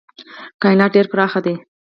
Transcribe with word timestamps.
کاینات 0.61 0.91
ډېر 0.95 1.05
پراخ 1.11 1.33
دي. 1.45 1.55